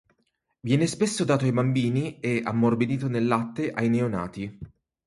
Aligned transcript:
Viene 0.61 0.87
spesso 0.87 1.23
dato 1.25 1.45
ai 1.45 1.51
bambini 1.51 2.19
e, 2.21 2.41
ammorbidito 2.43 3.07
nel 3.07 3.27
latte, 3.27 3.71
ai 3.71 3.87
neonati. 3.87 4.59